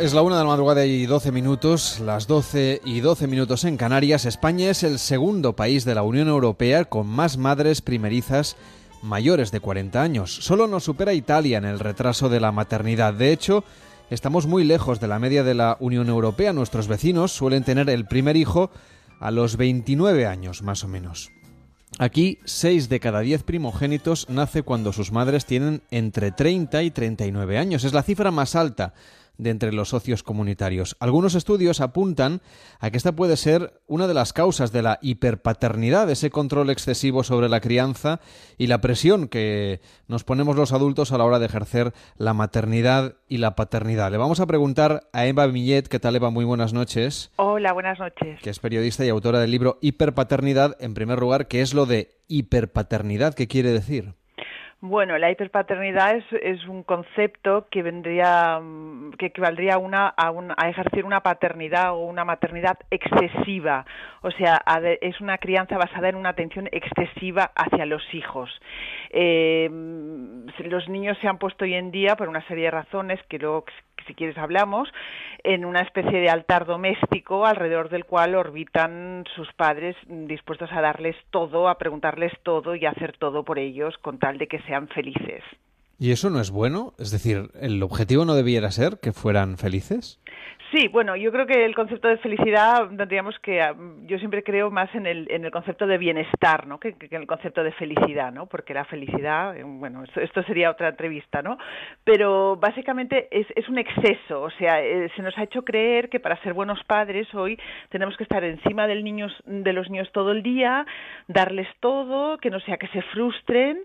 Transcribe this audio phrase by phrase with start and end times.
[0.00, 3.76] es la una de la madrugada y 12 minutos, las 12 y 12 minutos en
[3.76, 4.26] Canarias.
[4.26, 8.56] España es el segundo país de la Unión Europea con más madres primerizas
[9.02, 10.34] mayores de 40 años.
[10.34, 13.14] Solo nos supera Italia en el retraso de la maternidad.
[13.14, 13.64] De hecho,
[14.10, 16.52] estamos muy lejos de la media de la Unión Europea.
[16.52, 18.70] Nuestros vecinos suelen tener el primer hijo
[19.18, 21.30] a los 29 años, más o menos.
[21.98, 27.58] Aquí, 6 de cada 10 primogénitos nace cuando sus madres tienen entre 30 y 39
[27.58, 27.84] años.
[27.84, 28.94] Es la cifra más alta
[29.38, 30.96] de entre los socios comunitarios.
[31.00, 32.42] Algunos estudios apuntan
[32.80, 37.22] a que esta puede ser una de las causas de la hiperpaternidad, ese control excesivo
[37.24, 38.20] sobre la crianza
[38.58, 43.14] y la presión que nos ponemos los adultos a la hora de ejercer la maternidad
[43.28, 44.10] y la paternidad.
[44.10, 46.30] Le vamos a preguntar a Eva Millet, ¿qué tal Eva?
[46.30, 47.30] Muy buenas noches.
[47.36, 48.40] Hola, buenas noches.
[48.42, 50.76] Que es periodista y autora del libro Hiperpaternidad.
[50.80, 53.34] En primer lugar, ¿qué es lo de hiperpaternidad?
[53.34, 54.14] ¿Qué quiere decir?
[54.80, 58.60] Bueno, la hiperpaternidad es, un concepto que vendría,
[59.18, 63.84] que equivaldría a, una, a, a, ejercer una paternidad o una maternidad excesiva.
[64.22, 64.62] O sea,
[65.00, 68.50] es una crianza basada en una atención excesiva hacia los hijos.
[69.10, 69.68] Eh,
[70.60, 73.64] los niños se han puesto hoy en día, por una serie de razones que luego
[74.08, 74.88] si quieres hablamos,
[75.44, 81.14] en una especie de altar doméstico alrededor del cual orbitan sus padres dispuestos a darles
[81.30, 84.88] todo, a preguntarles todo y a hacer todo por ellos con tal de que sean
[84.88, 85.44] felices.
[86.00, 86.94] ¿Y eso no es bueno?
[86.98, 90.20] Es decir, ¿el objetivo no debiera ser que fueran felices?
[90.70, 94.70] Sí, bueno, yo creo que el concepto de felicidad, tendríamos que, ah, yo siempre creo
[94.70, 96.78] más en el, en el concepto de bienestar, ¿no?
[96.78, 98.46] Que, en el concepto de felicidad, ¿no?
[98.46, 101.56] Porque la felicidad, eh, bueno, esto, sería otra entrevista, ¿no?
[102.04, 106.20] Pero básicamente es, es un exceso, o sea, eh, se nos ha hecho creer que
[106.20, 107.58] para ser buenos padres hoy
[107.88, 110.84] tenemos que estar encima del niños, de los niños todo el día,
[111.28, 113.78] darles todo, que no sea que se frustren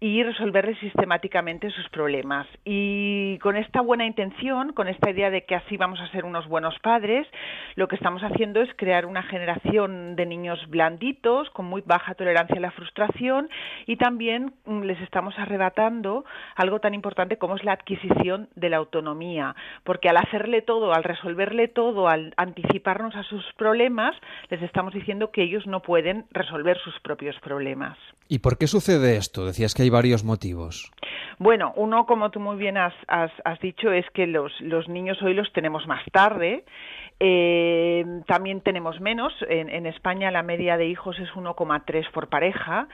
[0.00, 2.46] y resolverles sistemáticamente sus problemas.
[2.64, 6.48] Y con esta buena intención, con esta idea de que así vamos a ser unos
[6.48, 7.26] buenos padres,
[7.74, 12.56] lo que estamos haciendo es crear una generación de niños blanditos, con muy baja tolerancia
[12.56, 13.48] a la frustración,
[13.86, 16.24] y también mm, les estamos arrebatando
[16.56, 19.54] algo tan importante como es la adquisición de la autonomía,
[19.84, 24.14] porque al hacerle todo, al resolverle todo, al anticiparnos a sus problemas,
[24.48, 27.98] les estamos diciendo que ellos no pueden resolver sus propios problemas.
[28.28, 29.44] ¿Y por qué sucede esto?
[29.44, 30.92] Decías que hay varios motivos.
[31.38, 35.20] Bueno, uno, como tú muy bien has, has, has dicho, es que los, los niños
[35.22, 36.19] hoy los tenemos más tarde
[37.20, 39.32] eh, también tenemos menos.
[39.48, 42.88] En, en, España la media de hijos es 1,3 por pareja.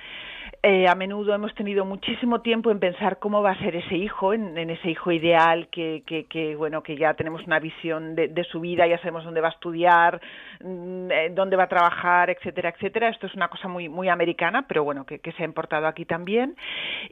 [0.62, 4.32] Eh, a menudo hemos tenido muchísimo tiempo en pensar cómo va a ser ese hijo,
[4.32, 8.44] en, ese hijo ideal que, que, que, bueno, que ya tenemos una visión de, de,
[8.44, 10.20] su vida, ya sabemos dónde va a estudiar,
[10.60, 13.08] mm, eh, dónde va a trabajar, etcétera, etcétera.
[13.08, 16.56] Esto es una cosa muy, muy americana, pero bueno, que, se ha importado aquí también.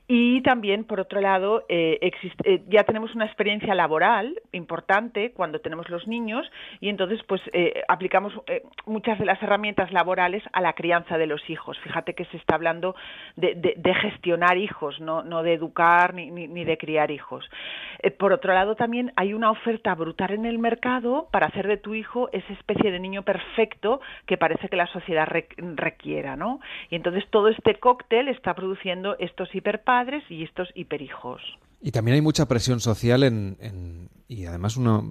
[0.08, 1.98] Y también, por otro lado, eh,
[2.44, 6.50] eh, ya tenemos una experiencia laboral importante cuando tenemos los niños
[6.80, 7.40] y entonces pues
[7.88, 8.32] aplicamos
[8.86, 11.78] muchas de las herramientas laborales a la crianza de los hijos.
[11.80, 12.94] Fíjate que se está hablando
[13.36, 17.48] de, de, de gestionar hijos, no, no de educar ni, ni, ni de criar hijos.
[18.00, 21.76] Eh, por otro lado, también hay una oferta brutal en el mercado para hacer de
[21.76, 26.60] tu hijo esa especie de niño perfecto que parece que la sociedad re requiera, ¿no?
[26.90, 31.42] Y entonces todo este cóctel está produciendo estos hiperpadres y estos hiperhijos.
[31.86, 35.02] Y también hay mucha presión social en, en, y además una,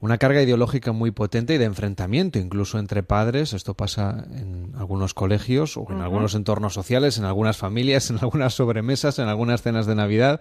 [0.00, 3.52] una, carga ideológica muy potente y de enfrentamiento incluso entre padres.
[3.52, 6.04] Esto pasa en algunos colegios o en uh -huh.
[6.04, 10.40] algunos entornos sociales, en algunas familias, en algunas sobremesas, en algunas cenas de Navidad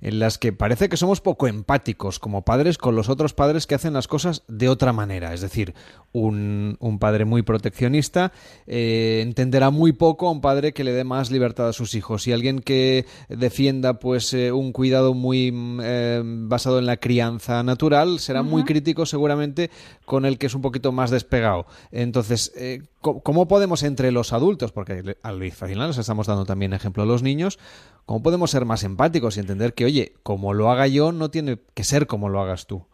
[0.00, 3.74] en las que parece que somos poco empáticos como padres con los otros padres que
[3.74, 5.32] hacen las cosas de otra manera.
[5.34, 5.74] Es decir,
[6.12, 8.32] un, un padre muy proteccionista
[8.66, 12.26] eh, entenderá muy poco a un padre que le dé más libertad a sus hijos.
[12.26, 15.52] Y alguien que defienda pues eh, un cuidado muy
[15.82, 18.48] eh, basado en la crianza natural será uh -huh.
[18.48, 19.70] muy crítico seguramente
[20.04, 21.66] con el que es un poquito más despegado.
[21.90, 22.52] Entonces,
[23.00, 27.22] ¿cómo podemos entre los adultos, porque al final nos estamos dando también ejemplo a los
[27.22, 27.58] niños,
[28.04, 31.58] cómo podemos ser más empáticos y entender que, oye, como lo haga yo, no tiene
[31.74, 32.86] que ser como lo hagas tú?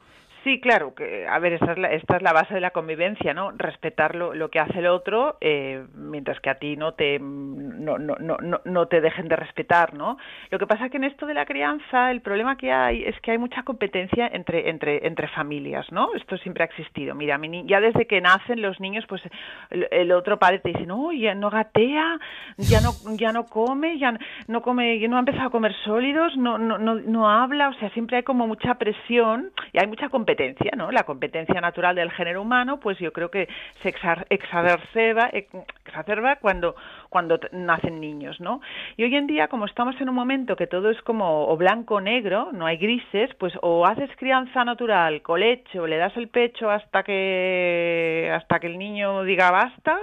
[0.44, 3.32] Sí, claro, que a ver, esta es la, esta es la base de la convivencia,
[3.32, 3.52] ¿no?
[3.52, 8.16] Respetar lo, que hace el otro, eh, mientras que a ti no te no, no,
[8.18, 10.18] no, no te dejen de respetar, ¿no?
[10.50, 13.30] Lo que pasa que en esto de la crianza, el problema que hay es que
[13.30, 16.12] hay mucha competencia entre entre entre familias, ¿no?
[16.14, 17.14] Esto siempre ha existido.
[17.14, 19.22] Mira, mi, ya desde que nacen los niños, pues
[19.70, 22.18] el, el otro padre te dice, no, ya no gatea,
[22.56, 24.18] ya no ya no come, ya
[24.48, 27.74] no come, ya no ha empezado a comer sólidos, no no no, no habla, o
[27.74, 30.90] sea, siempre hay como mucha presión y hay mucha competencia competencia, ¿no?
[30.90, 33.48] La competencia natural del género humano, pues yo creo que
[33.82, 33.90] se
[34.30, 36.74] exacerba, exacerba cuando,
[37.10, 38.60] cuando nacen niños, ¿no?
[38.96, 41.96] Y hoy en día, como estamos en un momento que todo es como o blanco
[41.96, 46.70] o negro, no hay grises, pues o haces crianza natural, colecho, le das el pecho
[46.70, 49.98] hasta que hasta que el niño diga basta,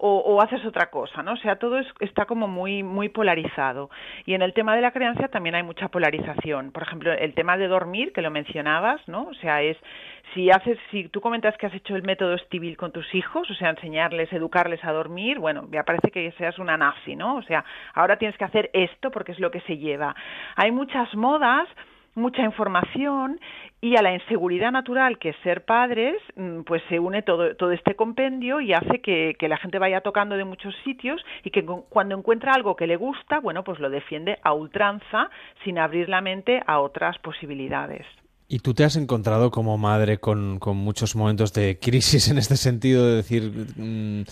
[0.00, 1.32] o, haces otra cosa, ¿no?
[1.32, 3.90] O sea, todo está como muy, muy polarizado.
[4.26, 6.70] Y en el tema de la crianza también hay mucha polarización.
[6.70, 9.24] Por ejemplo, el tema de dormir, que lo mencionabas, ¿no?
[9.24, 9.76] O sea, es
[10.34, 13.54] si haces, si tú comentas que has hecho el método Estivil con tus hijos, o
[13.54, 17.36] sea, enseñarles, educarles a dormir, bueno, me parece que seas una nazi, ¿no?
[17.36, 17.64] O sea,
[17.94, 20.14] ahora tienes que hacer esto porque es lo que se lleva.
[20.56, 21.68] Hay muchas modas
[22.18, 23.40] mucha información
[23.80, 27.72] y a la inseguridad natural que es ser padres, mm, pues se une todo, todo
[27.72, 31.64] este compendio y hace que, que, la gente vaya tocando de muchos sitios y que
[31.64, 35.30] cuando encuentra algo que le gusta, bueno, pues lo defiende a ultranza
[35.64, 38.06] sin abrir la mente a otras posibilidades.
[38.50, 42.56] ¿Y tú te has encontrado como madre con, con muchos momentos de crisis en este
[42.56, 44.22] sentido, de decir, mm,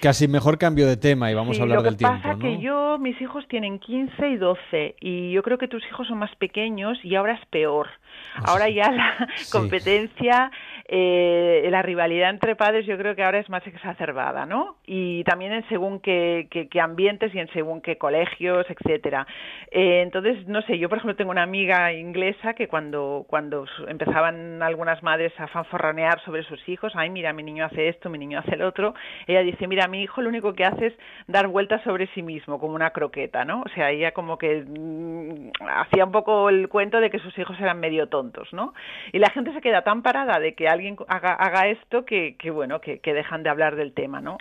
[0.00, 2.14] casi, mejor cambio de tema y vamos a hablar del tiempo?
[2.14, 5.58] Lo que pasa es que yo, mis hijos tienen 15 y 12 y yo creo
[5.58, 7.88] que tus hijos son más pequeños y ahora es peor.
[8.36, 10.52] Ah, ahora ya la competencia
[10.92, 14.74] eh, la rivalidad entre padres yo creo que ahora es más exacerbada, ¿no?
[14.84, 19.24] Y también en según qué, qué, ambientes y en según qué colegios, etcétera.
[19.70, 23.39] Eh, entonces, no sé, yo por ejemplo tengo una amiga inglesa que cuando, cuando
[23.88, 28.18] empezaban algunas madres a fanforronear sobre sus hijos, ay, mira, mi niño hace esto, mi
[28.18, 28.94] niño hace el otro,
[29.26, 30.94] ella dice, mira, mi hijo lo único que hace es
[31.26, 33.62] dar vueltas sobre sí mismo, como una croqueta, ¿no?
[33.62, 37.58] O sea, ella como que mm, hacía un poco el cuento de que sus hijos
[37.60, 38.74] eran medio tontos, ¿no?
[39.12, 42.80] Y la gente se queda tan parada de que alguien haga, esto que, que bueno,
[42.80, 44.38] que, que, dejan de hablar del tema, ¿no?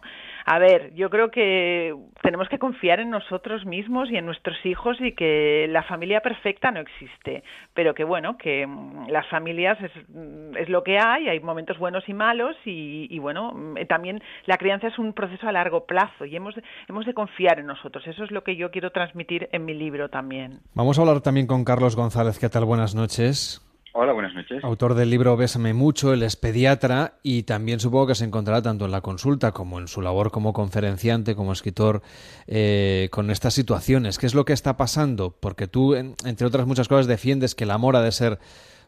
[0.52, 4.98] A ver, yo creo que tenemos que confiar en nosotros mismos y en nuestros hijos
[5.00, 7.44] y que la familia perfecta no existe,
[7.76, 11.78] pero que bueno, que mm, las familias es, mm, es lo que hay, hay momentos
[11.78, 15.86] buenos y malos y, y, bueno, mm, también la crianza es un proceso a largo
[15.86, 16.56] plazo y hemos,
[16.88, 18.08] hemos de confiar en nosotros.
[18.08, 20.62] Eso es lo que yo quiero transmitir en mi libro también.
[20.74, 22.40] Vamos a hablar también con Carlos González.
[22.40, 22.66] ¿Qué tal?
[22.66, 23.69] Buenas noches.
[23.94, 24.64] Hola, buenas noches.
[24.64, 28.86] Autor del libro Bésame mucho, él es pediatra y también supongo que se encontrará tanto
[28.86, 32.04] en la consulta como en su labor como conferenciante, como escritor,
[32.46, 34.20] eh, con estas situaciones.
[34.20, 35.36] ¿Qué es lo que está pasando?
[35.40, 38.40] Porque tú, entre otras muchas cosas, defiendes que el amor ha de ser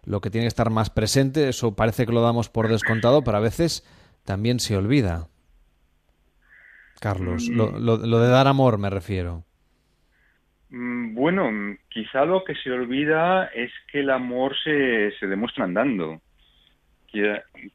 [0.04, 1.50] lo que tiene que estar más presente.
[1.50, 3.84] Eso parece que lo damos por descontado, pero a veces
[4.24, 5.30] también se olvida.
[7.00, 9.46] Carlos, lo, lo de dar amor me refiero.
[10.72, 16.22] Mm, bueno, quizá lo que se olvida es que el amor se, se demuestra andando.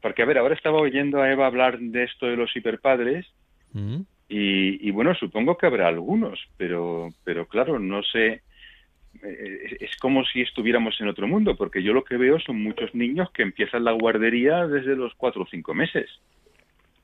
[0.01, 3.27] Porque, a ver, ahora estaba oyendo a Eva hablar de esto de los hiperpadres
[3.71, 4.01] mm.
[4.29, 8.41] y, y, bueno, supongo que habrá algunos, pero, pero claro, no sé,
[9.23, 12.93] eh, es como si estuviéramos en otro mundo, porque yo lo que veo son muchos
[12.95, 16.09] niños que empiezan la guardería desde los cuatro o cinco meses.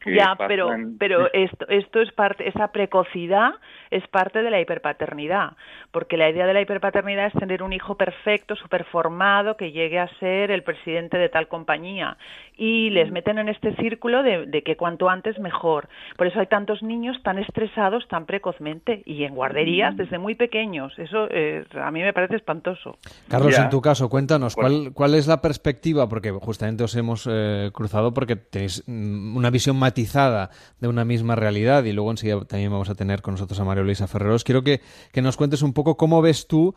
[0.05, 0.69] Ya, pero,
[0.99, 3.53] pero esto, esto es parte, esa precocidad
[3.91, 5.53] es parte de la hiperpaternidad,
[5.91, 10.07] porque la idea de la hiperpaternidad es tener un hijo perfecto, superformado, que llegue a
[10.19, 12.17] ser el presidente de tal compañía.
[12.57, 13.13] Y les mm.
[13.13, 15.89] meten en este círculo de, que cuanto antes mejor.
[16.17, 19.97] Por eso hay tantos niños tan estresados tan precozmente y en guarderías mm.
[19.97, 20.93] desde muy pequeños.
[20.97, 22.97] Eso eh, a mí me parece espantoso.
[23.27, 26.09] Carlos, en tu caso, cuéntanos, ¿cuál, ¿cuál es la perspectiva?
[26.09, 31.83] Porque justamente os hemos eh, cruzado porque tenéis mm, una visión de una misma realidad
[31.85, 34.43] y luego enseguida también vamos a tener con nosotros a Mario Luisa Ferreros.
[34.43, 34.81] Quiero que,
[35.21, 36.75] nos cuentes un poco cómo ves tú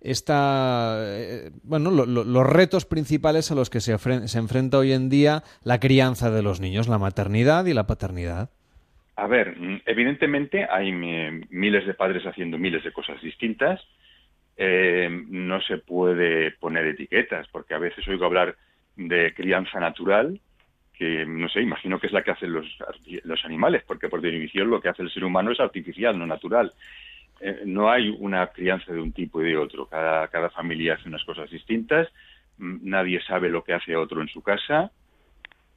[0.00, 5.42] esta, eh, bueno, los retos principales a los que se, se enfrenta hoy en día
[5.64, 8.50] la crianza de los niños, la maternidad y la paternidad.
[9.16, 13.80] A ver, evidentemente hay miles de padres haciendo miles de cosas distintas.
[14.56, 18.56] Eh, no se puede poner etiquetas, porque a veces oigo hablar
[18.94, 20.40] de crianza natural
[20.98, 22.66] que no sé, imagino que es la que hacen los,
[23.22, 26.72] los animales, porque por definición lo que hace el ser humano es artificial, no natural.
[27.40, 29.86] Eh, no hay una crianza de un tipo y de otro.
[29.86, 32.08] Cada, cada familia hace unas cosas distintas,
[32.58, 34.90] mm, nadie sabe lo que hace otro en su casa.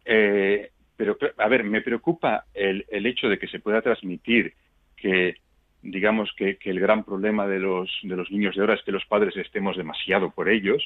[0.05, 4.55] Eh, pero, a ver, me preocupa el, el hecho de que se pueda transmitir
[4.97, 5.35] que
[5.83, 8.91] digamos que, que, el gran problema de los, de los niños de ahora es que
[8.91, 10.83] los padres estemos demasiado por ellos,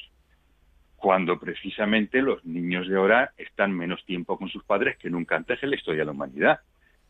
[0.96, 5.62] cuando precisamente los niños de ahora están menos tiempo con sus padres que nunca antes
[5.62, 6.60] en la historia de la humanidad.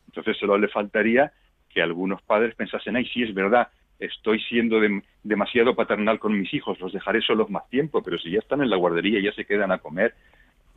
[0.07, 1.33] Entonces solo le faltaría
[1.69, 4.79] que algunos padres pensasen, ay, sí, es verdad, estoy siendo
[5.23, 8.71] demasiado paternal con mis hijos, los dejaré solos más tiempo, pero si ya están en
[8.71, 10.15] la guardería, ya se quedan a comer.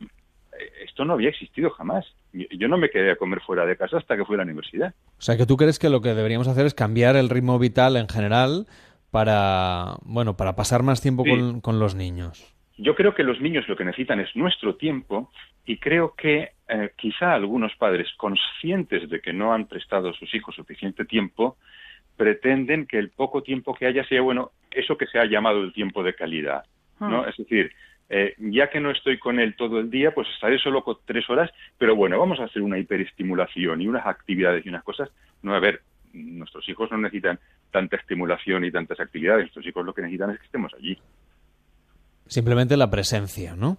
[0.00, 0.06] Eh,
[0.84, 2.06] esto no había existido jamás.
[2.32, 4.94] Yo no me quedé a comer fuera de casa hasta que fui a la universidad.
[5.18, 7.96] O sea, que tú crees que lo que deberíamos hacer es cambiar el ritmo vital
[7.96, 8.66] en general
[9.10, 12.54] para, bueno, para pasar más tiempo con, con los niños.
[12.80, 15.30] Yo creo que los niños lo que necesitan es nuestro tiempo
[15.66, 20.34] y creo que eh, quizá algunos padres conscientes de que no han prestado a sus
[20.34, 21.58] hijos suficiente tiempo
[22.16, 25.72] pretenden que el poco tiempo que haya sea bueno eso que se ha llamado el
[25.72, 26.64] tiempo de calidad,
[27.00, 27.26] ¿no?
[27.26, 27.72] Es decir,
[28.08, 31.28] eh, ya que no estoy con él todo el día, pues estaré solo con tres
[31.30, 35.10] horas, pero bueno, vamos a hacer una hiperestimulación y unas actividades y unas cosas.
[35.42, 35.82] No, a ver,
[36.12, 37.38] nuestros hijos no necesitan
[37.70, 40.98] tanta estimulación y tantas actividades, nuestros hijos lo que necesitan es que estemos allí.
[42.30, 43.76] Simplemente la presencia, ¿no?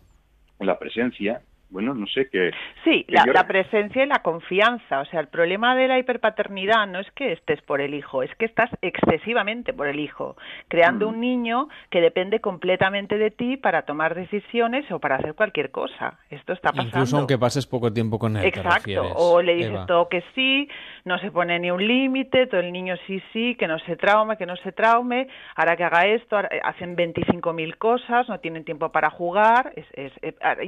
[0.60, 2.52] La presencia, bueno, no sé qué.
[2.84, 5.00] Sí, la, presencia y la confianza.
[5.00, 8.36] O sea, el problema de la hiperpaternidad no es que estés por el hijo, es
[8.36, 10.36] que estás excesivamente por el hijo,
[10.68, 11.22] creando un mm.
[11.22, 16.20] niño que depende completamente de ti para tomar decisiones o para hacer cualquier cosa.
[16.30, 16.90] Esto está pasando.
[16.90, 18.46] Incluso aunque pases poco tiempo con él.
[18.46, 19.14] Exacto.
[19.16, 20.68] o le dices todo que sí,
[21.06, 24.36] no se pone ni un límite, todo el niño sí, sí, que no se traume,
[24.36, 29.10] que no se traume, ahora que haga esto, hacen 25.000 cosas, no tienen tiempo para
[29.10, 29.72] jugar.
[29.78, 30.12] Es, es,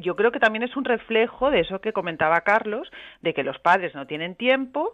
[0.02, 2.90] yo creo que también es un reflejo de eso que comentaba Carlos,
[3.22, 4.94] de que los padres no tienen tiempo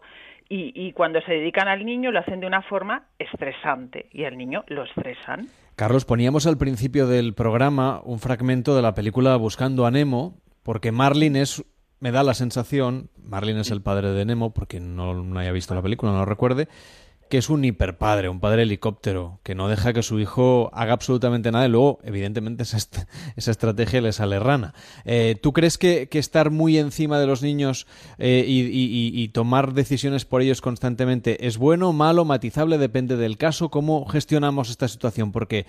[0.51, 4.63] y, cuando se dedican al niño lo hacen de una forma estresante y al niño
[4.67, 5.47] lo estresan.
[5.75, 10.91] Carlos, poníamos al principio del programa un fragmento de la película Buscando a Nemo, porque
[10.91, 11.63] Marlin es
[11.99, 15.75] me da la sensación, Marlin es el padre de Nemo, porque no, no haya visto
[15.75, 16.67] la película, no lo recuerde,
[17.29, 21.51] que es un hiperpadre, un padre helicóptero, que no deja que su hijo haga absolutamente
[21.51, 22.77] nada y luego, evidentemente, esa,
[23.35, 24.73] esa estrategia le sale rana.
[25.05, 30.41] Eh, ¿Tú crees que, estar muy encima de los niños eh, y, tomar decisiones por
[30.41, 32.77] ellos constantemente es bueno, malo, matizable?
[32.77, 33.69] Depende del caso.
[33.69, 35.31] ¿Cómo gestionamos esta situación?
[35.31, 35.67] Porque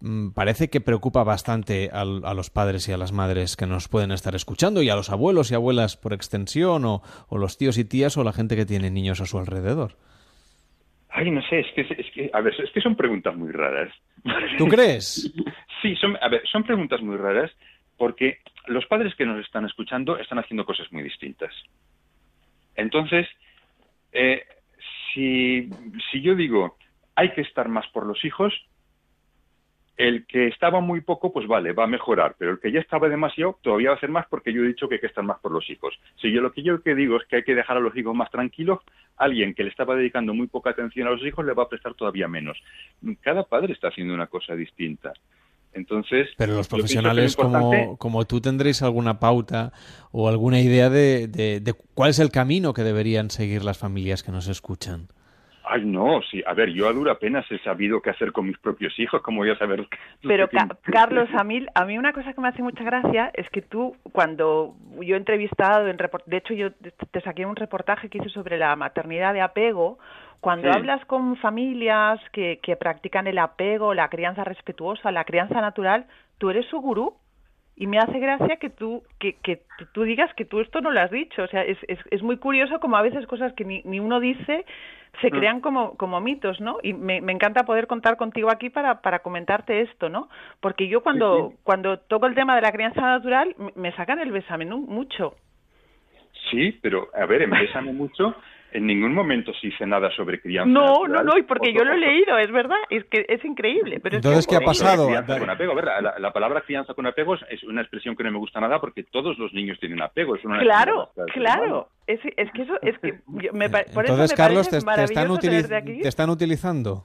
[0.00, 4.12] mm, parece que preocupa bastante a, los padres y a las madres que nos pueden
[4.12, 8.16] estar escuchando y a los abuelos y abuelas por extensión o los tíos y tías
[8.16, 9.96] o la gente que tiene niños a su alrededor.
[11.14, 13.92] Ay, no sé, es que, es que, a ver, es que son preguntas muy raras.
[14.56, 15.30] ¿Tú crees?
[15.82, 17.50] sí, son, a ver, son preguntas muy raras
[17.98, 21.54] porque los padres que nos están escuchando están haciendo cosas muy distintas.
[22.76, 23.28] Entonces,
[24.12, 24.44] eh,
[25.12, 25.68] si,
[26.10, 26.76] si yo digo,
[27.14, 28.54] hay que estar más por los hijos,
[29.96, 33.08] el que estaba muy poco, pues vale, va a mejorar, pero el que ya estaba
[33.08, 35.38] demasiado, todavía va a hacer más porque yo he dicho que hay que estar más
[35.40, 35.94] por los hijos.
[36.20, 38.14] Si yo lo que yo que digo es que hay que dejar a los hijos
[38.14, 38.80] más tranquilos,
[39.16, 41.94] alguien que le estaba dedicando muy poca atención a los hijos le va a prestar
[41.94, 42.58] todavía menos.
[43.20, 45.12] Cada padre está haciendo una cosa distinta.
[45.74, 49.72] Entonces, pero los profesionales como, como tú tendréis alguna pauta
[50.10, 54.32] o alguna idea de, de cuál es el camino que deberían seguir las familias que
[54.32, 55.08] nos escuchan.
[55.72, 56.42] Ay, no, sí.
[56.46, 59.38] A ver, yo a dura apenas he sabido qué hacer con mis propios hijos, como
[59.38, 59.86] voy a saber?
[60.22, 60.46] Pero,
[60.82, 63.96] Carlos, a mí, a mí una cosa que me hace mucha gracia es que tú,
[64.12, 68.58] cuando yo he entrevistado, en de hecho yo te saqué un reportaje que hice sobre
[68.58, 69.98] la maternidad de apego,
[70.40, 76.04] cuando hablas con familias que, que practican el apego, la crianza respetuosa, la crianza natural,
[76.36, 77.14] tú eres su gurú
[77.76, 79.62] y me hace gracia que tú que, que
[79.92, 82.36] tú digas que tú esto no lo has dicho o sea es, es, es muy
[82.36, 84.64] curioso como a veces cosas que ni, ni uno dice
[85.20, 85.30] se mm.
[85.30, 86.78] crean como, como mitos, ¿no?
[86.82, 90.28] Y me, me, encanta poder contar contigo aquí para, para comentarte esto, ¿no?
[90.60, 94.78] Porque yo cuando, cuando toco el tema de la crianza natural, me sacan el besamenú
[94.78, 95.36] mucho.
[96.50, 98.34] Sí, pero a ver, en Bésame mucho
[98.72, 100.70] en ningún momento se dice nada sobre crianza.
[100.70, 104.00] No, no, no, y porque yo lo he leído, es verdad, es que es increíble.
[104.00, 105.06] Pero Entonces, ¿qué ha pasado?
[105.06, 105.74] Con apego.
[105.74, 109.38] la, palabra crianza con apego es una expresión que no me gusta nada porque todos
[109.38, 110.36] los niños tienen apego.
[110.36, 111.88] Es una claro, claro.
[112.06, 113.20] Es, es, que eso, es que
[113.52, 117.04] me, por Entonces, eso me Carlos, te, están te, están utilizando.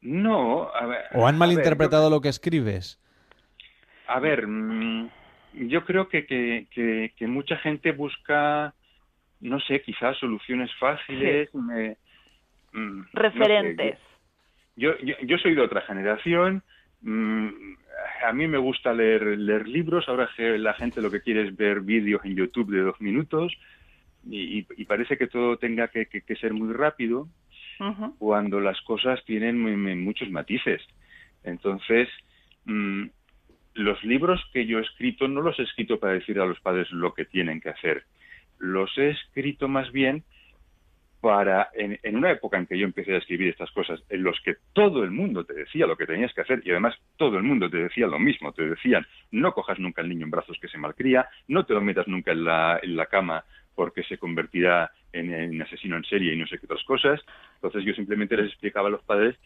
[0.00, 1.04] No, a ver.
[1.14, 3.00] ¿O han malinterpretado lo que escribes?
[4.08, 5.08] A ver, mm,
[5.68, 8.74] yo creo que, que, que, que mucha gente busca
[9.42, 11.50] no sé, quizás soluciones fáciles.
[12.72, 13.98] Mm, Referentes.
[14.76, 16.62] yo, yo, soy de otra generación.
[17.02, 17.48] Mm,
[18.24, 20.08] a mí me gusta leer, leer libros.
[20.08, 23.52] Ahora la gente lo que quiere es ver vídeos en YouTube de dos minutos.
[24.24, 27.28] Y, parece que todo tenga que, ser muy rápido
[28.18, 29.58] cuando las cosas tienen
[30.04, 30.80] muchos matices.
[31.42, 32.08] Entonces,
[32.64, 33.06] mm,
[33.74, 36.88] los libros que yo he escrito no los he escrito para decir a los padres
[36.92, 38.04] lo que tienen que hacer
[38.62, 40.22] los he escrito más bien
[41.20, 44.56] para, en, una época en que yo empecé a escribir estas cosas, en los que
[44.72, 47.68] todo el mundo te decía lo que tenías que hacer y además todo el mundo
[47.68, 50.78] te decía lo mismo, te decían, no cojas nunca al niño en brazos que se
[50.78, 55.32] malcría, no te lo metas nunca en la, en la cama porque se convertirá en,
[55.32, 57.20] en, asesino en serie y no sé qué otras cosas.
[57.54, 59.36] Entonces yo simplemente les explicaba a los padres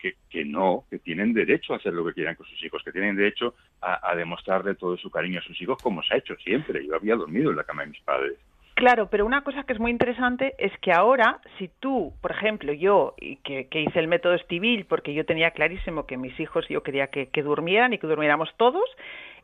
[0.00, 2.92] que, que, no, que tienen derecho a hacer lo que quieran con sus hijos, que
[2.92, 6.36] tienen derecho a, a, demostrarle todo su cariño a sus hijos como se ha hecho
[6.36, 6.86] siempre.
[6.86, 8.38] Yo había dormido en la cama de mis padres.
[8.78, 12.72] Claro, pero una cosa que es muy interesante es que ahora, si tú, por ejemplo,
[12.72, 16.84] yo, que, que hice el método Estivil, porque yo tenía clarísimo que mis hijos yo
[16.84, 18.84] quería que, durmieran y que durmiéramos todos,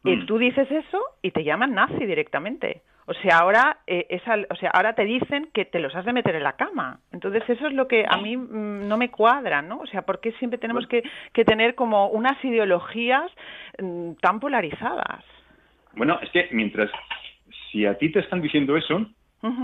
[0.04, 0.26] y mm.
[0.26, 2.82] tú dices eso y te llaman nazi directamente.
[3.06, 4.20] O sea, ahora, eh,
[4.50, 7.00] o sea, ahora te dicen que te los has de meter en la cama.
[7.12, 9.78] Entonces, eso es lo que a mí mm, no me cuadra, ¿no?
[9.78, 13.30] O sea, ¿por qué siempre tenemos que, que tener como unas ideologías
[13.78, 15.24] mm, tan polarizadas?
[15.96, 16.90] Bueno, es que mientras,
[17.70, 19.06] si a ti te están diciendo eso,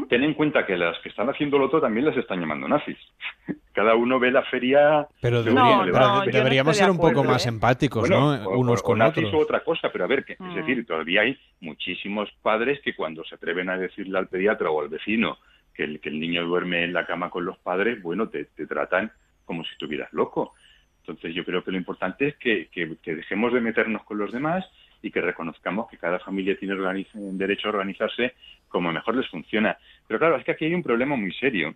[0.09, 2.99] Ten en cuenta que las que están haciendo lo otro también las están llamando nazis.
[3.73, 5.09] Cada uno ve la feria.
[5.23, 7.49] Pero, deberíamos ser un poco más ¿eh?
[7.49, 8.51] empáticos, ¿no?
[8.51, 9.33] Unos con otros.
[9.33, 10.55] O otra cosa, pero a ver, que, es mm.
[10.55, 14.89] decir, todavía hay muchísimos padres que cuando se atreven a decirle al pediatra o al
[14.89, 15.39] vecino
[15.73, 19.11] que el, que el niño duerme en la cama con los padres, bueno, te, tratan
[19.47, 20.53] como si estuvieras loco.
[21.01, 24.65] Entonces yo creo que lo importante es que, que dejemos de meternos con los demás
[25.03, 26.75] y que reconozcamos que cada familia tiene
[27.15, 28.35] derecho a organizarse
[28.69, 29.77] como mejor les funciona.
[30.07, 31.75] Pero claro, es que aquí hay un problema muy serio,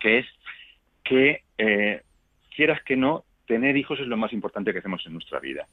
[0.00, 0.26] que es
[1.02, 2.02] que, eh,
[2.54, 5.66] quieras que no, tener hijos es lo más importante que hacemos en nuestra vida.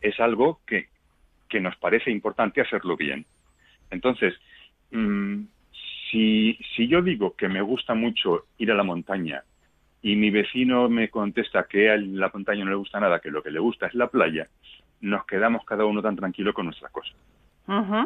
[0.00, 0.88] Es algo que,
[1.48, 3.26] que nos parece importante hacerlo bien.
[3.90, 4.34] Entonces,
[4.90, 5.42] mm,
[6.10, 9.42] si, si yo digo que me gusta mucho ir a la montaña
[10.00, 13.42] y mi vecino me contesta que a la montaña no le gusta nada, que lo
[13.42, 14.48] que le gusta es la playa,
[15.00, 17.12] nos quedamos cada uno tan tranquilo con nuestra cosa.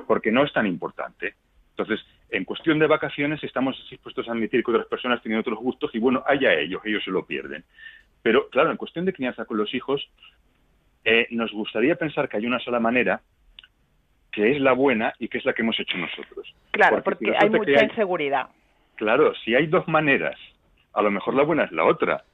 [0.07, 1.35] Porque no es tan importante.
[1.71, 5.95] Entonces, en cuestión de vacaciones estamos dispuestos a admitir que otras personas tienen otros gustos
[5.95, 7.65] y bueno, haya ellos, ellos se lo pierden.
[8.23, 10.09] Pero claro, en cuestión de crianza con los hijos,
[11.05, 13.21] eh, nos gustaría pensar que hay una sola manera
[14.31, 16.55] que es la buena y que es la que hemos hecho nosotros.
[16.71, 18.49] Claro, porque, hay mucha inseguridad.
[18.97, 20.39] Claro, si hay dos maneras,
[20.95, 22.25] a lo mejor la buena es la otra.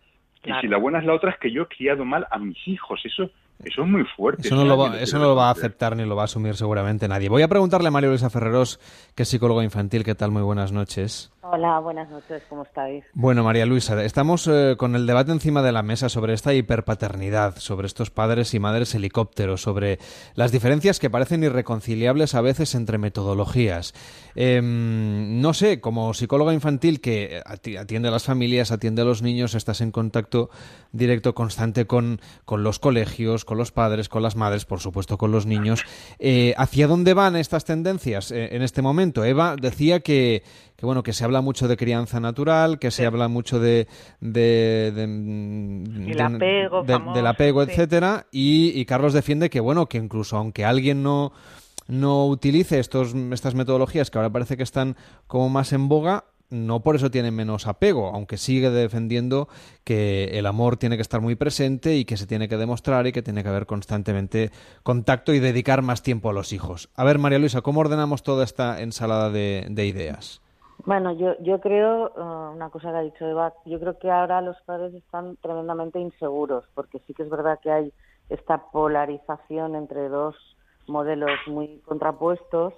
[0.45, 2.57] Y si la buena es la otra es que yo he criado mal a mis
[2.69, 3.05] hijos.
[3.05, 3.31] Eso
[3.65, 4.47] eso es muy fuerte.
[4.47, 6.57] Eso no, lo va, eso no lo va a aceptar ni lo va a asumir
[6.57, 7.29] seguramente nadie.
[7.29, 8.79] Voy a preguntarle a María Luisa Ferreros,
[9.15, 10.05] que es psicóloga infantil.
[10.05, 10.31] ¿Qué tal?
[10.31, 11.33] Muy buenas noches.
[11.51, 13.05] Hola, buenas noches, ¿cómo estáis?
[13.15, 17.57] Bueno, María Luisa, estamos eh, con el debate encima de la mesa sobre esta hiperpaternidad,
[17.57, 19.99] sobre estos padres y madres helicópteros, sobre
[20.35, 23.95] las diferencias que parecen irreconciliables a veces entre metodologías.
[24.35, 29.55] Em, no sé, como psicóloga infantil que atiende a las familias, atiende a los niños,
[29.55, 30.51] estás en contacto
[30.93, 35.33] directo, constante con, con los colegios, con los padres, con las madres, por supuesto con
[35.33, 35.83] los niños.
[36.19, 39.25] Eh, ¿Hacia dónde van estas tendencias eh, en este momento?
[39.25, 40.43] Eva decía que
[40.79, 43.89] que bueno que se habla mucho de crianza natural, que se habla mucho de,
[44.21, 51.03] de, del apego, del apego, etcétera, y, Carlos defiende que bueno que incluso aunque alguien
[51.03, 51.33] no
[51.89, 54.95] no utilice estos estas metodologías que ahora parece que están
[55.27, 59.49] como más en boga, no por eso tiene menos apego, aunque sigue defendiendo
[59.83, 63.13] que el amor tiene que estar muy presente y que se tiene que demostrar y
[63.13, 64.53] que tiene que haber constantemente
[64.85, 66.89] contacto y dedicar más tiempo a los hijos.
[66.95, 70.41] A ver, María Luisa, ¿cómo ordenamos toda esta ensalada de ideas?
[70.89, 74.41] Bueno, yo, yo creo, uh, una cosa que ha dicho Eva, yo creo que ahora
[74.41, 77.93] los padres están tremendamente inseguros, porque sí que es verdad que hay
[78.31, 80.35] esta polarización entre dos
[80.87, 82.73] modelos muy contrapuestos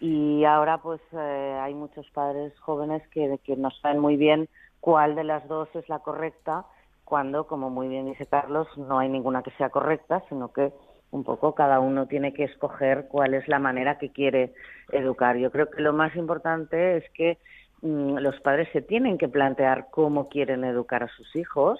[0.00, 4.48] y ahora pues eh, hay muchos padres jóvenes que, que no saben muy bien
[4.80, 6.64] cuál de las dos es la correcta,
[7.04, 10.72] cuando, como muy bien dice Carlos, no hay ninguna que sea correcta, sino que
[11.12, 14.52] un poco cada uno tiene que escoger cuál es la manera que quiere
[14.90, 15.36] educar.
[15.36, 17.38] Yo creo que lo más importante es que
[17.82, 21.78] mm, los padres se tienen que plantear cómo quieren educar a sus hijos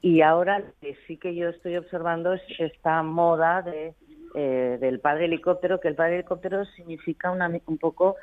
[0.00, 0.62] y ahora
[1.06, 3.94] sí que yo estoy observando es esta moda de
[4.34, 8.16] eh, del padre helicóptero, que el padre helicóptero significa una, un poco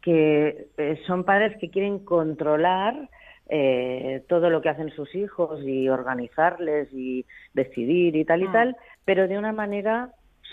[0.00, 3.08] que eh, son padres que quieren controlar
[3.48, 8.52] eh, todo lo que hacen sus hijos y organizarles y decidir y tal y mm.
[8.52, 10.10] tal, pero de una manera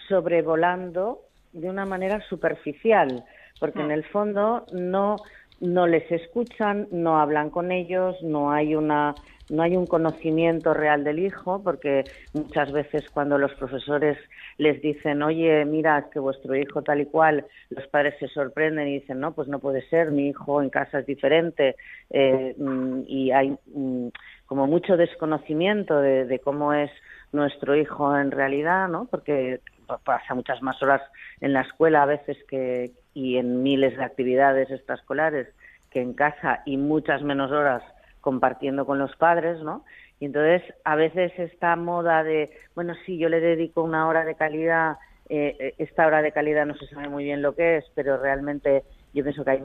[0.07, 1.21] sobrevolando,
[1.53, 3.23] de una manera superficial,
[3.59, 3.91] porque en mm.
[3.91, 5.17] el fondo no
[5.61, 9.13] no les escuchan, no hablan con ellos, no hay una
[9.49, 14.17] no hay un conocimiento real del hijo, porque muchas veces cuando los profesores
[14.57, 18.99] les dicen, oye, mira, que vuestro hijo tal y cual, los padres se sorprenden y
[18.99, 21.75] dicen, no, pues no puede ser, mi hijo en casa es diferente,
[22.09, 24.09] eh, mm, y hay mm,
[24.45, 26.91] como mucho desconocimiento de, cómo es
[27.31, 29.05] nuestro hijo en realidad, ¿no?
[29.05, 29.61] Porque
[30.03, 31.01] pasa muchas más horas
[31.41, 35.47] en la escuela a veces que y en miles de actividades extraescolares
[35.91, 37.83] que en casa y muchas menos horas
[38.21, 39.85] compartiendo con los padres, ¿no?
[40.19, 44.35] Y entonces a veces esta moda de, bueno, sí, yo le dedico una hora de
[44.35, 44.97] calidad,
[45.29, 48.17] eh, eh, esta hora de calidad no se sabe muy bien lo que es, pero
[48.17, 49.61] realmente yo pienso que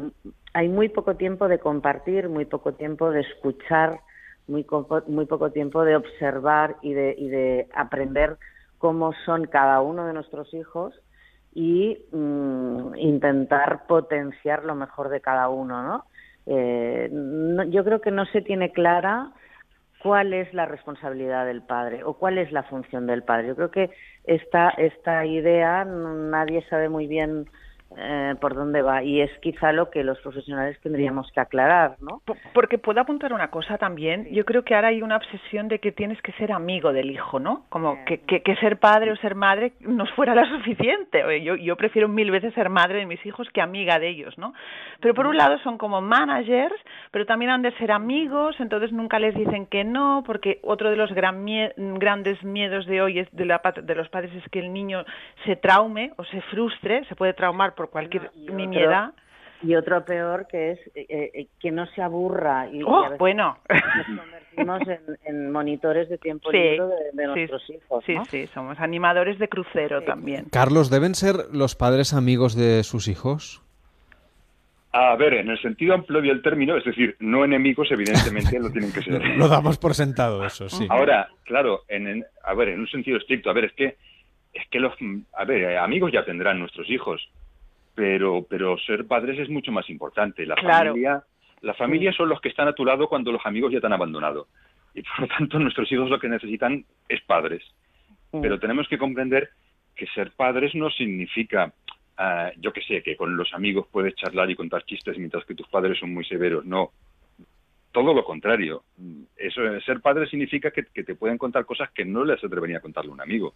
[0.53, 4.01] hay, muy poco tiempo de compartir, muy poco tiempo de escuchar,
[4.47, 4.67] muy,
[5.09, 8.37] muy poco tiempo de observar y de, y de aprender
[8.79, 10.95] cómo son cada uno de nuestros hijos
[11.55, 16.05] y, mm, intentar potenciar lo mejor de cada uno, ¿no?
[16.47, 17.11] Eh,
[17.71, 19.33] yo creo que no se tiene clara
[20.03, 23.49] cuál es la responsabilidad del padre o cuál es la función del padre.
[23.49, 23.91] Yo creo que
[24.25, 27.47] esta, esta idea nadie sabe muy bien
[27.97, 32.23] eh, por dónde va y es quizá lo que los profesionales tendríamos que aclarar, ¿no?
[32.53, 34.27] Porque puedo apuntar una cosa también.
[34.33, 37.39] Yo creo que ahora hay una obsesión de que tienes que ser amigo del hijo,
[37.39, 37.65] ¿no?
[37.69, 41.23] Como que, que, ser padre o ser madre nos fuera la suficiente.
[41.43, 44.55] Yo, yo prefiero mil veces ser madre de mis hijos que amiga de ellos, ¿no?
[45.01, 46.75] Pero por un lado son como managers,
[47.11, 50.97] pero también han de ser amigos, entonces nunca les dicen que no, porque otro de
[50.97, 51.35] los gran
[51.99, 55.05] grandes miedos de hoy es de, la, de los padres es que el niño
[55.45, 59.13] se traume o se frustre, se puede traumar por cualquier nimiedad.
[59.63, 64.19] y otro peor que es eh, eh, que no se aburra y, oh, bueno nos
[64.19, 64.83] convertimos
[65.25, 70.47] en, monitores de tiempo libre de, nuestros hijos sí sí somos animadores de crucero también
[70.51, 73.65] Carlos deben ser los padres amigos de sus hijos
[74.97, 78.93] a ver, en el sentido amplio del término, es decir, no enemigos, evidentemente lo tienen
[78.93, 79.21] que ser.
[79.37, 80.87] lo damos por sentado, eso, sí.
[80.89, 83.97] Ahora, claro, en, a ver, en un sentido estricto, a ver, es que
[84.53, 84.95] es que los,
[85.37, 87.29] a ver, amigos ya tendrán nuestros hijos,
[87.95, 90.47] pero, pero ser padres es mucho más importante.
[90.47, 91.23] La familia,
[91.61, 93.93] la familia son los que están a tu lado cuando los amigos ya te han
[93.93, 94.49] abandonado.
[94.95, 97.63] Y por lo tanto, nuestros hijos lo que necesitan es padres.
[98.31, 99.51] Pero tenemos que comprender
[99.95, 101.73] que ser padres no significa,
[102.19, 105.55] ah, yo que sé, que con los amigos puedes charlar y contar chistes mientras que
[105.55, 106.65] tus padres son muy severos.
[106.65, 106.91] No,
[107.93, 108.83] todo lo contrario.
[109.37, 112.81] Eso, ser padre significa que, que, te pueden contar cosas que no les atrevería a
[112.81, 113.55] contarle a un amigo.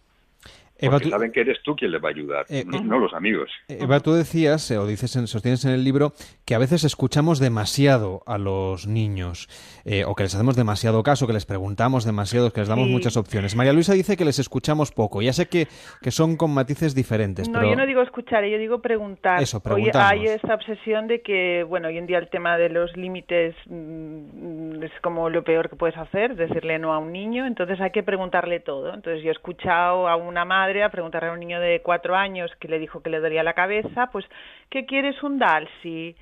[0.87, 3.51] Porque saben que eres tú quien les va a ayudar, eh, no, los amigos.
[3.67, 6.13] Eva, tú decías, eh, o dices, en, sostienes en el libro,
[6.45, 9.49] que a veces escuchamos demasiado a los niños,
[9.83, 13.17] eh, o que les hacemos demasiado caso, que les preguntamos demasiado, que les damos muchas
[13.17, 13.55] opciones.
[13.55, 15.21] María Luisa dice que les escuchamos poco.
[15.21, 15.67] Ya sé que,
[16.01, 17.49] que son con matices diferentes.
[17.49, 19.41] No, yo no digo escuchar, yo digo preguntar.
[19.41, 22.95] Eso, Hoy hay esta obsesión de que, bueno, hoy en día el tema de los
[22.95, 24.48] límites mm,
[24.83, 28.03] es como lo peor que puedes hacer, decirle no a un niño, entonces hay que
[28.03, 28.93] preguntarle todo.
[28.93, 32.51] Entonces yo he escuchado a una madre a preguntarle a un niño de cuatro años
[32.59, 34.25] que le dijo que le dolía la cabeza, pues,
[34.69, 36.15] ¿qué quieres un Dalsi?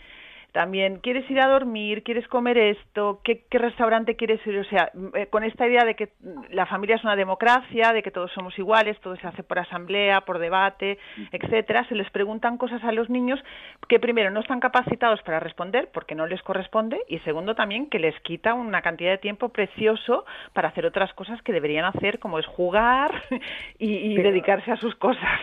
[0.54, 2.04] También, ¿quieres ir a dormir?
[2.04, 3.20] ¿Quieres comer esto?
[3.24, 4.58] ¿Qué, restaurante quieres ir?
[4.58, 6.10] O sea, eh, con esta idea de que
[6.50, 10.22] la familia es una democracia, de que todos somos iguales, todo se hace por asamblea,
[10.22, 10.98] por debate,
[11.32, 13.40] etcétera, se les preguntan cosas a los niños
[13.88, 18.00] que primero no están capacitados para responder porque no les corresponde y segundo también que
[18.00, 22.40] les quita una cantidad de tiempo precioso para hacer otras cosas que deberían hacer, como
[22.40, 23.12] es jugar
[23.80, 25.40] y, dedicarse a sus cosas.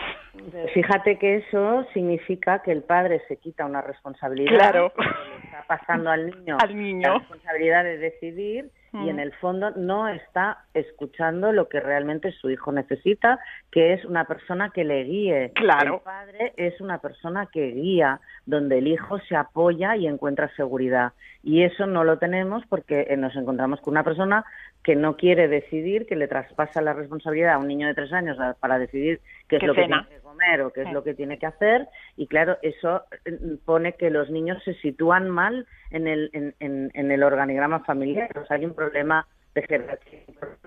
[0.74, 4.52] Fíjate que eso significa que el padre se quita una responsabilidad.
[4.52, 4.92] Claro
[5.44, 7.08] está pasando al niño, al niño.
[7.08, 9.20] la responsabilidad de decidir y en mm.
[9.20, 13.40] el fondo no está escuchando lo que realmente su hijo necesita,
[13.72, 15.50] que es una persona que le guíe.
[15.54, 15.96] Claro.
[15.96, 21.12] El padre es una persona que guía, donde el hijo se apoya y encuentra seguridad.
[21.42, 24.44] Y eso no lo tenemos porque eh, nos encontramos con una persona
[24.84, 28.38] que no quiere decidir, que le traspasa la responsabilidad a un niño de tres años
[28.60, 31.38] para decidir qué es lo que tiene que comer o qué es lo que tiene
[31.38, 31.88] que hacer.
[32.16, 37.10] Y claro, eso eh, pone que los niños se sitúan mal en el, en, en,
[37.10, 38.30] el organigrama familiar.
[38.38, 40.20] O sea, hay un problema de jerarquía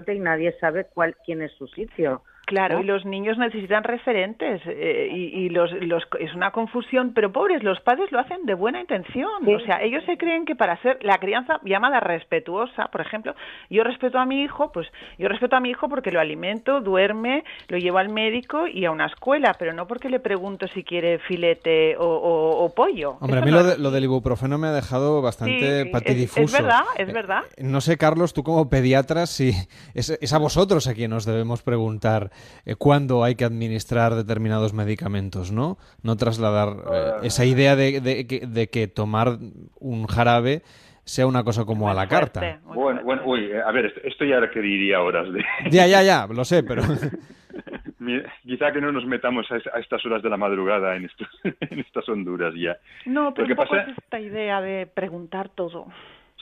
[0.07, 2.23] y nadie sabe cuál, quién es su sitio.
[2.47, 5.69] Claro, y los niños necesitan referentes eh, y, los,
[6.17, 9.45] es una confusión, pero pobres, los padres lo hacen de buena intención.
[9.45, 13.35] O sea, ellos se creen que para ser la crianza llamada respetuosa, por ejemplo,
[13.69, 14.87] yo respeto a mi hijo, pues
[15.19, 18.91] yo respeto a mi hijo porque lo alimento, duerme, lo llevo al médico y a
[18.91, 23.17] una escuela, pero no porque le pregunto si quiere filete o, pollo.
[23.19, 26.43] Hombre, a mí lo, del ibuprofeno me ha dejado bastante patidifuso.
[26.43, 27.43] Es, verdad, es verdad.
[27.57, 29.51] Eh, no sé, Carlos, tú como pediatra, si
[29.93, 32.31] es, a vosotros a quien nos debemos preguntar
[32.65, 35.77] eh, cuándo hay que administrar determinados medicamentos, ¿no?
[36.03, 39.37] No trasladar eh, esa idea de, de, que tomar
[39.79, 40.61] un jarabe
[41.03, 42.59] sea una cosa como a la carta.
[42.65, 45.43] Bueno, bueno, uy, a ver, esto ya requeriría horas de...
[45.71, 46.83] Ya, ya, ya, lo sé, pero...
[48.43, 51.09] Quizá que no nos metamos a, estas horas de la madrugada en,
[51.59, 52.77] en estas honduras ya.
[53.05, 53.81] No, pero pasa...
[53.81, 55.87] es esta idea de preguntar todo.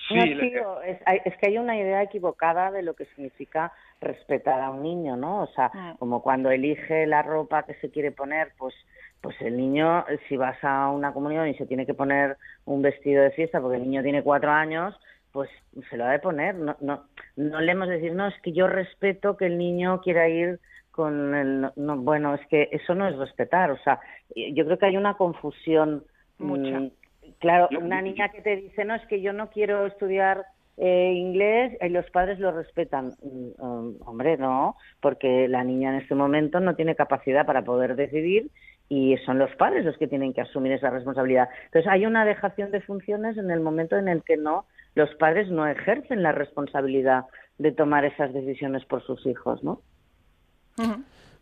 [0.08, 5.18] Sí, es, que hay una idea equivocada de lo que significa respetar a un niño,
[5.18, 5.44] ¿no?
[5.44, 5.96] O sea, ah.
[5.98, 8.74] como cuando elige la ropa que se quiere poner, pues
[9.22, 13.24] pues el niño, si vas a una comunión y se tiene que poner un vestido
[13.24, 14.96] de fiesta porque el niño tiene cuatro años,
[15.32, 15.50] pues
[15.90, 16.54] se lo ha de poner.
[16.54, 20.00] No, no, no le hemos de decir, no, es que yo respeto que el niño
[20.02, 20.60] quiera ir
[20.92, 21.72] con el...
[21.76, 23.72] No, bueno, es que eso no es respetar.
[23.72, 24.00] O sea,
[24.36, 26.04] yo creo que hay una confusión
[26.38, 26.82] Mucha.
[27.40, 30.46] Claro, una niña que te dice, no, es que yo no quiero estudiar
[30.78, 33.14] eh, inglés, y los padres lo respetan.
[33.22, 37.96] Mm, um, hombre, no, porque la niña en este momento no tiene capacidad para poder
[37.96, 38.50] decidir
[38.88, 41.50] y son los padres los que tienen que asumir esa responsabilidad.
[41.66, 45.50] Entonces hay una dejación de funciones en el momento en el que no los padres
[45.50, 47.26] no ejercen la responsabilidad
[47.58, 49.82] de tomar esas decisiones por sus hijos, ¿no?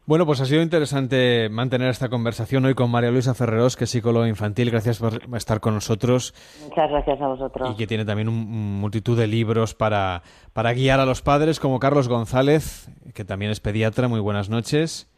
[0.05, 3.89] Bueno, pues ha sido interesante mantener esta conversación hoy con María Luisa Ferreros, que es
[3.89, 4.69] psicóloga infantil.
[4.69, 6.33] Gracias por estar con nosotros.
[6.61, 7.71] Muchas gracias a vosotros.
[7.71, 11.79] Y que tiene también un, multitud de libros para, para guiar a los padres, como
[11.79, 14.09] Carlos González, que también es pediatra.
[14.09, 15.12] Muy buenas noches.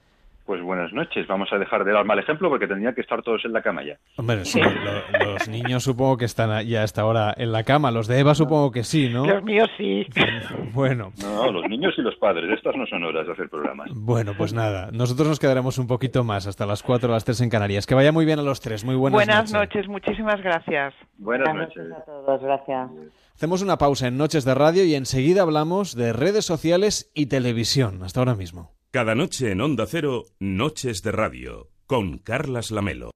[0.45, 1.25] Pues buenas noches.
[1.27, 3.83] Vamos a dejar de dar mal ejemplo porque tendrían que estar todos en la cama
[3.83, 3.97] ya.
[4.17, 4.61] Hombre, sí,
[5.25, 7.89] los niños supongo que están ya hasta ahora en la cama.
[7.89, 9.25] Los de Eva supongo que sí, ¿no?
[9.25, 10.05] Los míos sí.
[10.73, 11.11] Bueno.
[11.21, 12.49] No, los niños y los padres.
[12.55, 13.89] Estas no son horas de hacer programas.
[13.95, 14.89] Bueno, pues nada.
[14.91, 17.87] Nosotros nos quedaremos un poquito más hasta las 4 o las 3 en Canarias.
[17.87, 18.85] Que vaya muy bien a los tres.
[18.85, 19.51] Muy buenas, noches.
[19.51, 19.87] Buenas noches.
[19.87, 20.93] Muchísimas gracias.
[21.17, 21.91] Buenas, noches.
[21.91, 22.41] a todos.
[22.43, 22.91] Gracias.
[23.33, 28.03] Hacemos una pausa en Noches de Radio y enseguida hablamos de redes sociales y televisión.
[28.03, 28.74] Hasta ahora mismo.
[28.95, 33.11] Cada noche en Onda Cero, Noches de Radio, con Carlas Lamelo.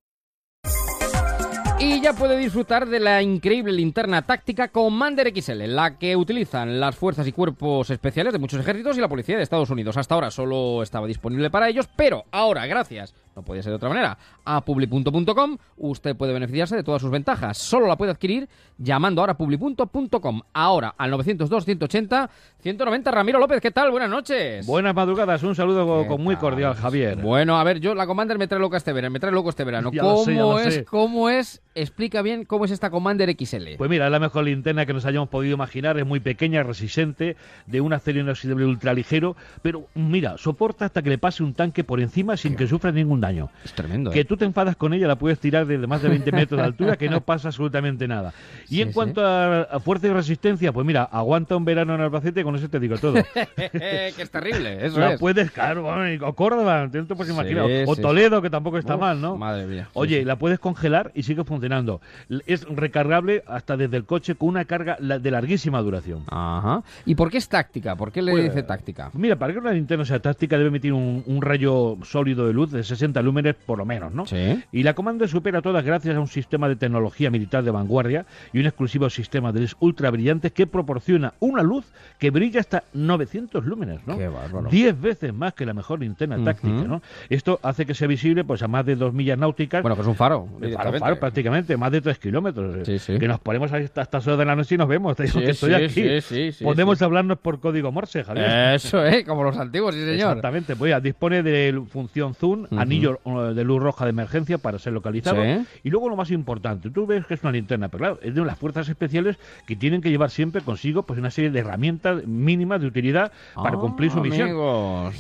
[1.80, 6.98] Y ya puede disfrutar de la increíble linterna táctica Commander XL, la que utilizan las
[6.98, 9.96] fuerzas y cuerpos especiales de muchos ejércitos y la policía de Estados Unidos.
[9.96, 13.90] Hasta ahora solo estaba disponible para ellos, pero ahora, gracias no podía ser de otra
[13.90, 17.58] manera, a publi.com, usted puede beneficiarse de todas sus ventajas.
[17.58, 20.42] Solo la puede adquirir llamando ahora a publi.com.
[20.54, 23.12] Ahora al 902 180 190.
[23.12, 23.92] Ramiro López, ¿qué tal?
[23.92, 24.66] Buenas noches.
[24.66, 27.18] Buenas madrugadas, un saludo con muy cordial, Javier.
[27.18, 29.64] Bueno, a ver, yo la Commander me trae loca este verano, me trae loco este
[29.64, 29.92] verano.
[30.00, 30.84] ¿Cómo es?
[30.90, 31.62] ¿Cómo es?
[31.76, 33.78] Explica bien cómo es esta Commander XL.
[33.78, 37.38] Pues mira, es la mejor linterna que nos hayamos podido imaginar, es muy pequeña, resistente,
[37.68, 42.02] de un acero inoxidable ultraligero, pero mira, soporta hasta que le pase un tanque por
[42.02, 43.29] encima sin que sufra ningún daño.
[43.64, 44.12] Es tremendo.
[44.12, 44.26] Que ¿eh?
[44.26, 46.98] tú te enfadas con ella, la puedes tirar desde más de 20 metros de altura,
[46.98, 48.34] que no pasa absolutamente nada.
[48.70, 52.56] Y en cuanto a, fuerza y resistencia, pues mira, aguanta un verano en Albacete, con
[52.56, 53.16] eso te digo todo.
[53.56, 55.88] que es terrible, eso la puedes, claro,
[56.22, 57.66] o Córdoba, te puedes imaginar.
[57.86, 59.38] o Toledo, que tampoco está mal, ¿no?
[59.38, 59.90] Madre mía.
[59.94, 62.02] Oye, la puedes congelar y sigue funcionando.
[62.46, 66.24] Es recargable hasta desde el coche con una carga de larguísima duración.
[66.28, 66.84] Ajá.
[67.06, 67.96] ¿Y por qué es táctica?
[67.96, 69.12] ¿Por qué le pues, dice táctica?
[69.14, 72.72] Mira, para que una linterna sea táctica debe emitir un, un rayo sólido de luz
[72.72, 74.26] de 60 lúmenes por lo menos, ¿no?
[74.26, 74.64] Sí.
[74.72, 78.60] Y la Commander supera todas gracias a un sistema de tecnología militar de vanguardia y
[78.60, 81.86] un exclusivo sistema de luz ultra brillantes que proporciona una luz
[82.18, 84.18] que brilla hasta 900 lúmenes, ¿no?
[84.18, 84.70] Qué bárbaro.
[84.70, 87.02] 10 veces más que la mejor linterna táctica, ¿no?
[87.30, 89.82] Esto hace que sea visible pues a más de 2 millas náuticas.
[89.82, 90.48] Bueno, pues un faro.
[90.76, 92.86] Faro, faro prácticamente, más de 3 kilómetros.
[92.86, 93.18] Sí, sí.
[93.20, 95.16] Que nos ponemos a estas horas de la noche y nos vemos.
[95.16, 96.64] Te digo que estoy aquí.
[96.64, 98.76] Podemos hablarnos por código Morse, Javier.
[98.76, 99.24] Eso, ¿eh?
[99.24, 100.38] Como los antiguos, sí, señor.
[100.38, 100.76] Exactamente.
[100.76, 104.94] Pues ya, dispone de función Zoom, anillo eh, de luz roja de emergencia para ser
[104.94, 105.44] localizado.
[105.84, 108.46] Y luego lo más importante, tú ves que es una linterna, pero claro, es de
[108.46, 112.82] las fuerzas especiales que tienen que llevar siempre consigo pues una serie de herramientas mínimas
[112.82, 114.50] de utilidad para ah, cumplir su misión.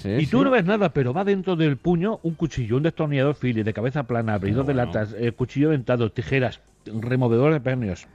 [0.03, 3.65] y tú no ves nada, pero va dentro del puño un cuchillo, un destornillador Phillips
[3.65, 8.07] de cabeza plana, abridor de latas, eh, cuchillo dentado, tijeras, removedor de pernios,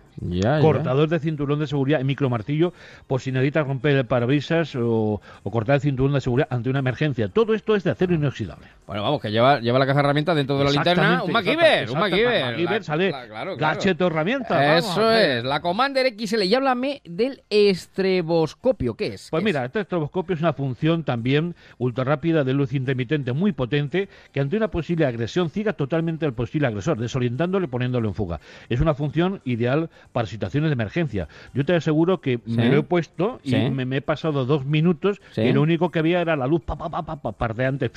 [0.60, 2.72] cortador de cinturón de seguridad y micromartillo
[3.06, 7.28] por si necesitas romper el parabrisas o, cortar el cinturón de seguridad ante una emergencia.
[7.28, 8.66] Todo esto es de acero inoxidable.
[8.86, 11.22] Bueno, vamos, que lleva, lleva la caja de herramientas dentro de la linterna.
[11.22, 12.84] Un MacGyver, un MacGyver.
[12.84, 13.14] sale
[13.56, 14.78] claro, herramienta.
[14.78, 16.42] Eso es, la Commander XL.
[16.42, 18.94] Y háblame del estreboscopio.
[18.94, 19.28] ¿Qué es?
[19.30, 24.08] Pues mira, este estroboscopio es una función también ultra rápida de luz intermitente muy potente
[24.32, 28.40] que ante una posible agresión ciega totalmente al posible agresor, desorientándole poniéndolo en fuga.
[28.68, 31.28] Es una función ideal para situaciones de emergencia.
[31.52, 35.52] Yo te aseguro que me lo he puesto y me, he pasado dos minutos y
[35.52, 37.90] lo único que había era la luz pa, pa, pa, pa, pardeante.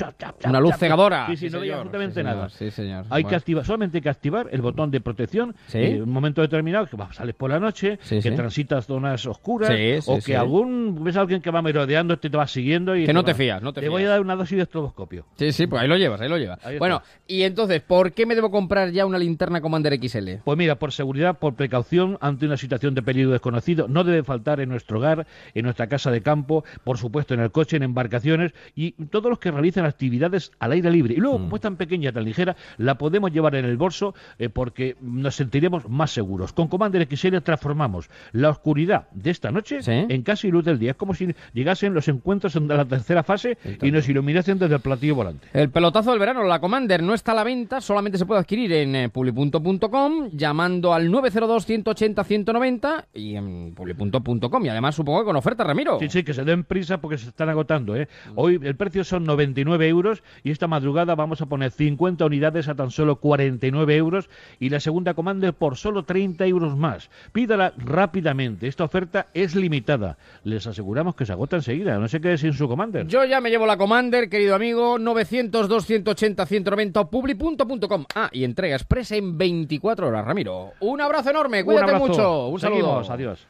[0.45, 1.27] Una luz cegadora.
[1.27, 2.49] Sí, sí, no había absolutamente nada.
[2.49, 3.05] Sí, señor.
[3.09, 6.87] Hay que activar, solamente hay que activar el botón de protección en un momento determinado,
[6.87, 9.71] que sales por la noche, que transitas zonas oscuras,
[10.07, 13.05] o que algún ves a alguien que va merodeando, este te va siguiendo y...
[13.05, 15.25] Que no te fías, no te, te voy a dar una dosis de estroboscopio.
[15.35, 16.59] Sí, sí, pues ahí lo llevas, ahí lo llevas.
[16.79, 20.41] bueno, y entonces, ¿por qué me debo comprar ya una linterna Commander XL?
[20.43, 23.87] Pues mira, por seguridad, por precaución, ante una situación de peligro desconocido.
[23.87, 27.51] No debe faltar en nuestro hogar, en nuestra casa de campo, por supuesto en el
[27.51, 31.15] coche, en embarcaciones y todos los que realicen actividades al aire libre.
[31.15, 31.43] Y luego, mm.
[31.43, 35.35] como es tan pequeña, tan ligera, la podemos llevar en el bolso eh, porque nos
[35.35, 36.53] sentiremos más seguros.
[36.53, 40.91] Con Commander XL transformamos la oscuridad de esta noche en casi luz del día.
[40.91, 44.81] Es como si llegasen los encuentros en la tercera fase y nos iluminasen desde el
[44.81, 45.47] platillo volante.
[45.53, 48.71] El pelotazo del verano, la Commander, no está a la venta, solamente se puede adquirir
[48.73, 54.65] en eh, publi.com llamando al 902 180-190 y en publi.com.
[54.65, 55.99] Y además supongo que con oferta, Ramiro.
[55.99, 57.95] Sí, sí, que se den prisa porque se están agotando.
[57.95, 58.07] ¿eh?
[58.35, 62.75] Hoy el precio son 99 euros y esta madrugada vamos a poner 50 unidades a
[62.75, 67.09] tan solo 49 euros y la segunda comanda por solo 30 euros más.
[67.31, 68.67] Pídala rápidamente.
[68.67, 70.17] Esta oferta es limitada.
[70.43, 71.97] Les aseguramos que se agota enseguida.
[71.97, 73.07] No se quede sin su Commander.
[73.07, 74.99] Yo ya me llevo la Commander, querido amigo.
[74.99, 78.05] 900-280-190 publi.com.
[78.15, 80.71] Ah, y entrega expresa en 24 horas, Ramiro.
[80.79, 81.63] Un abrazo enorme.
[81.63, 82.47] Cuídate mucho.
[82.47, 83.03] Un saludo.
[83.09, 83.47] Adiós.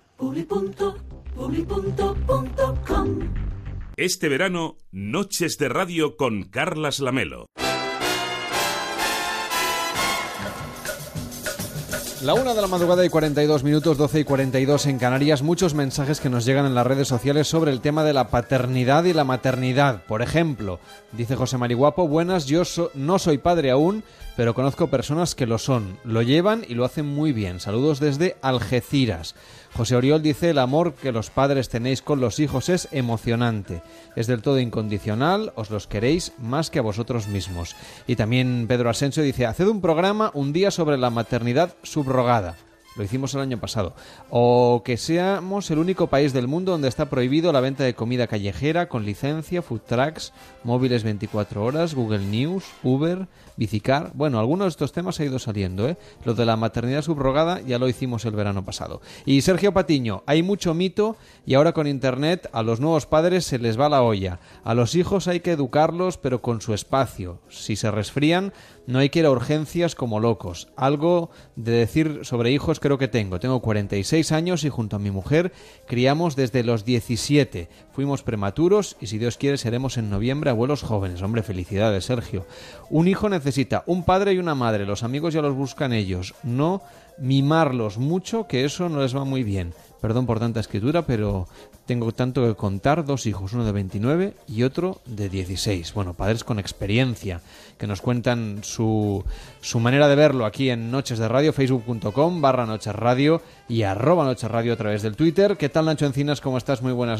[3.96, 7.48] Este verano, Noches de Radio con Carlas Lamelo.
[12.24, 15.44] La una de la madrugada y 42 minutos, 12 y 42 en Canarias.
[15.44, 19.04] Muchos mensajes que nos llegan en las redes sociales sobre el tema de la paternidad
[19.04, 20.04] y la maternidad.
[20.08, 20.80] Por ejemplo,
[21.12, 22.63] dice José Mariguapo, buenas, yo
[22.96, 24.04] no soy padre aún,
[24.38, 25.97] pero conozco personas que lo son.
[26.04, 27.60] Lo llevan y lo hacen muy bien.
[27.60, 29.34] Saludos desde Algeciras.
[29.73, 33.82] José Oriol dice, el amor que los padres tenéis con los hijos es emocionante,
[34.15, 37.76] es del todo incondicional, os los queréis más que a vosotros mismos.
[38.06, 42.56] Y también Pedro Asensio dice, haced un programa un día sobre la maternidad subrogada.
[42.98, 43.94] Lo hicimos el año pasado.
[44.30, 48.28] O que seamos el único país del mundo donde está prohibido la venta de comida
[48.28, 50.34] callejera con licencia, food trucks,
[50.64, 54.12] móviles 24 horas, Google News, Uber, Bicicar.
[54.14, 55.98] Bueno, algunos de estos temas ha ido saliendo, ¿eh?
[56.26, 59.02] Lo de la maternidad subrogada ya lo hicimos el verano pasado.
[59.26, 63.60] Y Sergio Patiño, hay mucho mito y ahora con Internet a los nuevos padres se
[63.60, 64.40] les va la olla.
[64.64, 67.40] A los hijos hay que educarlos pero con su espacio.
[67.50, 68.54] Si se resfrían,
[68.88, 70.69] no hay que ir a urgencias como locos.
[70.76, 73.39] Algo de decir sobre hijos creo que tengo.
[73.39, 75.52] Tengo 46 años y junto a mi mujer
[75.86, 77.69] criamos desde los 17.
[77.91, 81.21] Fuimos prematuros y si Dios quiere seremos en noviembre abuelos jóvenes.
[81.21, 82.47] Hombre, felicidades, Sergio.
[82.89, 84.86] Un hijo necesita un padre y una madre.
[84.86, 86.34] Los amigos ya los buscan ellos.
[86.43, 86.82] No
[87.17, 89.73] mimarlos mucho, que eso no les va muy bien.
[90.02, 91.48] Perdón por tanta escritura, pero
[91.86, 93.06] tengo tanto que contar.
[93.06, 95.94] Dos hijos, uno de 29 y otro de 16.
[95.94, 97.42] Bueno, padres con experiencia,
[97.78, 99.24] que nos cuentan su,
[99.62, 104.26] su manera de verlo aquí en Noches de Radio, facebook.com barra Noches Radio y arroba
[104.26, 105.58] Noches Radio a través del Twitter.
[105.58, 106.42] ¿Qué tal, Nacho Encinas?
[106.42, 106.82] ¿Cómo estás?
[106.82, 107.16] Muy buenas noches.